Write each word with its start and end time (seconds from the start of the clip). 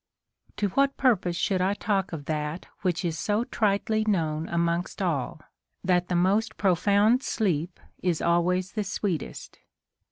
To 0.57 0.69
what 0.69 0.97
purpose 0.97 1.35
should 1.35 1.61
I 1.61 1.75
talk 1.75 2.11
of 2.11 2.25
that 2.25 2.65
which 2.81 3.05
is 3.05 3.19
so 3.19 3.43
tritely 3.43 4.03
known 4.05 4.49
amongst 4.49 4.99
all, 4.99 5.41
that 5.83 6.07
the 6.07 6.15
most 6.15 6.57
pro 6.57 6.73
found 6.73 7.21
sleep 7.21 7.79
is 8.01 8.19
always 8.19 8.71
the 8.71 8.81
sΛveetest 8.81 9.57